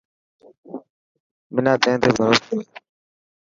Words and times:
منان 1.53 1.77
تين 1.81 1.95
تي 2.01 2.09
ڀروسو 2.17 2.53
هي. 2.57 2.63